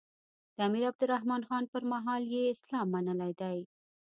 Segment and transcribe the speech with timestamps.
[0.55, 3.57] د امیر عبدالرحمان خان پر مهال یې اسلام منلی دی.